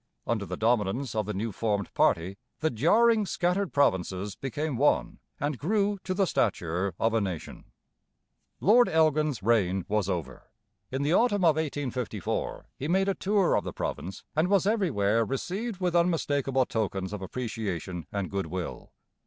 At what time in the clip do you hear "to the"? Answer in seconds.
6.05-6.25